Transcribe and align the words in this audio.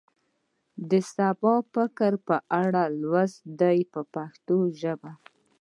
د 0.89 0.91
سبا 1.13 1.55
فکر 1.73 2.11
په 2.27 2.35
اړه 2.63 2.83
لوست 3.01 3.39
دی 3.61 3.77
په 3.93 4.01
پښتو 4.13 4.57
ژبه. 4.81 5.11